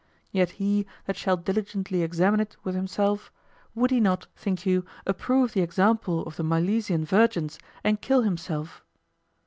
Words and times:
Yet 0.31 0.49
he 0.57 0.87
that 1.05 1.15
shall 1.15 1.37
diligently 1.37 2.01
examine 2.01 2.39
it 2.39 2.57
with 2.63 2.73
himself, 2.73 3.31
would 3.75 3.91
he 3.91 3.99
not, 3.99 4.25
think 4.35 4.65
you, 4.65 4.83
approve 5.05 5.53
the 5.53 5.61
example 5.61 6.23
of 6.23 6.37
the 6.37 6.43
Milesian 6.43 7.05
virgins 7.05 7.59
and 7.83 8.01
kill 8.01 8.23
himself? 8.23 8.83